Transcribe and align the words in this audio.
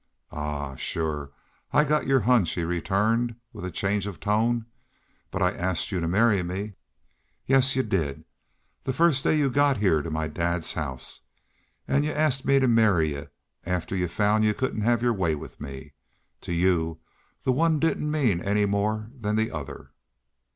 "Ahuh! 0.31 0.75
Shore 0.77 1.31
I 1.71 1.83
get 1.83 2.07
your 2.07 2.21
hunch," 2.21 2.53
he 2.53 2.63
returned, 2.63 3.35
with 3.53 3.63
a 3.63 3.69
change 3.69 4.07
of 4.07 4.19
tone. 4.19 4.65
"But 5.29 5.43
I 5.43 5.51
asked 5.51 5.91
you 5.91 5.99
to 5.99 6.07
marry 6.07 6.41
me?" 6.41 6.73
"Yes 7.45 7.75
y'u 7.75 7.83
did. 7.83 8.23
The 8.83 8.93
first 8.93 9.23
day 9.23 9.37
y'u 9.37 9.51
got 9.51 9.77
heah 9.77 10.01
to 10.01 10.09
my 10.09 10.27
dad's 10.27 10.73
house. 10.73 11.21
And 11.87 12.03
y'u 12.03 12.13
asked 12.13 12.45
me 12.45 12.59
to 12.59 12.67
marry 12.67 13.13
y'u 13.13 13.27
after 13.63 13.95
y'u 13.95 14.07
found 14.07 14.43
y'u 14.43 14.55
couldn't 14.55 14.81
have 14.81 15.03
your 15.03 15.13
way 15.13 15.35
with 15.35 15.61
me. 15.61 15.93
To 16.41 16.51
y'u 16.51 16.99
the 17.43 17.51
one 17.51 17.77
didn't 17.79 18.09
mean 18.09 18.41
any 18.41 18.65
more 18.65 19.11
than 19.13 19.35
the 19.35 19.51
other." 19.51 19.91